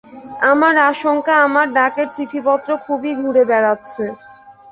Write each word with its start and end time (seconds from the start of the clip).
আমার 0.51 0.75
আশঙ্কা, 0.91 1.33
আমার 1.47 1.67
ডাকের 1.77 2.07
চিঠিপত্র 2.15 2.69
খুবই 2.85 3.11
ঘুরে 3.21 3.43
বেড়াচ্ছে। 3.51 4.05